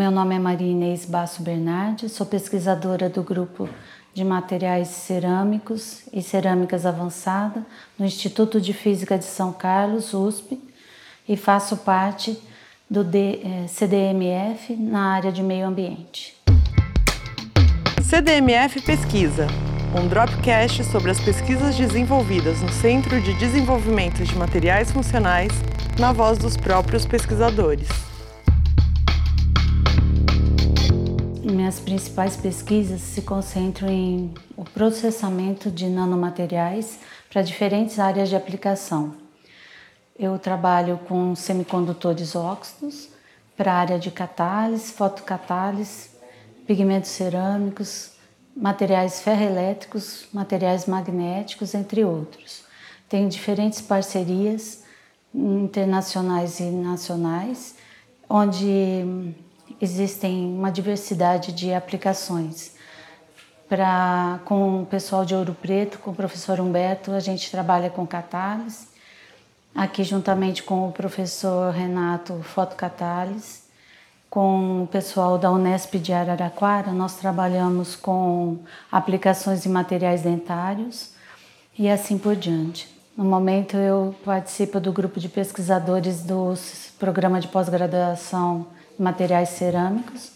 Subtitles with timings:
[0.00, 3.68] meu nome é Maria Inês Basso Bernardi, sou pesquisadora do grupo
[4.14, 7.66] de materiais cerâmicos e cerâmicas avançada
[7.98, 10.58] no Instituto de Física de São Carlos, USP,
[11.28, 12.42] e faço parte
[12.88, 16.34] do eh, CDMF na área de meio ambiente.
[18.02, 19.48] CDMF Pesquisa,
[19.94, 25.52] um dropcast sobre as pesquisas desenvolvidas no Centro de Desenvolvimento de Materiais Funcionais,
[25.98, 28.09] na voz dos próprios pesquisadores.
[31.70, 36.98] Minhas principais pesquisas se concentram em o processamento de nanomateriais
[37.32, 39.14] para diferentes áreas de aplicação.
[40.18, 43.10] Eu trabalho com semicondutores óxidos
[43.56, 46.08] para a área de catálise, fotocatálise,
[46.66, 48.14] pigmentos cerâmicos,
[48.56, 52.64] materiais ferroelétricos, materiais magnéticos, entre outros.
[53.08, 54.82] Tenho diferentes parcerias
[55.32, 57.76] internacionais e nacionais,
[58.28, 59.36] onde
[59.80, 62.74] existem uma diversidade de aplicações.
[63.68, 68.06] Pra, com o pessoal de Ouro Preto, com o professor Humberto, a gente trabalha com
[68.06, 68.88] catálise.
[69.74, 73.70] Aqui, juntamente com o professor Renato, fotocatálise
[74.30, 81.10] com o pessoal da Unesp de Araraquara, nós trabalhamos com aplicações de materiais dentários
[81.76, 82.99] e assim por diante.
[83.20, 86.54] No momento, eu participo do grupo de pesquisadores do
[86.98, 88.66] programa de pós-graduação
[88.98, 90.32] em materiais cerâmicos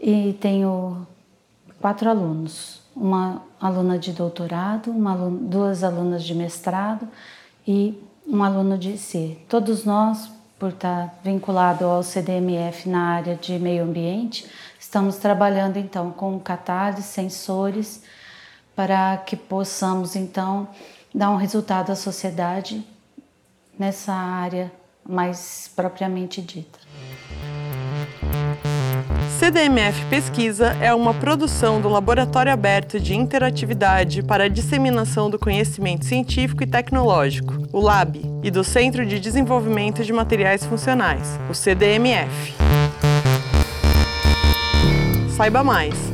[0.00, 1.06] e tenho
[1.82, 7.06] quatro alunos: uma aluna de doutorado, uma duas alunas de mestrado
[7.68, 9.36] e um aluno de C.
[9.46, 14.50] Todos nós por estar vinculado ao CDMF na área de meio ambiente,
[14.80, 18.02] estamos trabalhando então com catálises, sensores,
[18.74, 20.68] para que possamos então
[21.14, 22.84] dar um resultado à sociedade
[23.78, 24.72] nessa área
[25.08, 26.78] mais propriamente dita.
[29.38, 36.06] CDMF Pesquisa é uma produção do Laboratório Aberto de Interatividade para a Disseminação do Conhecimento
[36.06, 42.54] Científico e Tecnológico, o LAB, e do Centro de Desenvolvimento de Materiais Funcionais, o CDMF.
[45.36, 46.13] Saiba mais.